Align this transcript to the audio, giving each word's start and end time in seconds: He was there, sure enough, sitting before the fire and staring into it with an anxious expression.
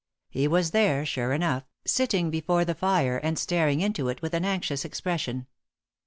He 0.31 0.47
was 0.47 0.71
there, 0.71 1.05
sure 1.05 1.31
enough, 1.31 1.65
sitting 1.85 2.31
before 2.31 2.65
the 2.65 2.73
fire 2.73 3.19
and 3.19 3.37
staring 3.37 3.81
into 3.81 4.09
it 4.09 4.19
with 4.19 4.33
an 4.33 4.43
anxious 4.45 4.83
expression. 4.83 5.45